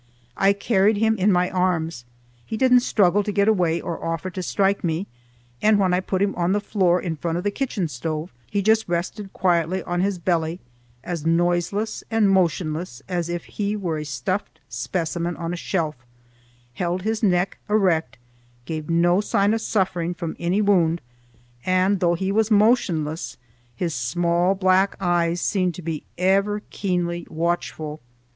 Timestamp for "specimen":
14.67-15.35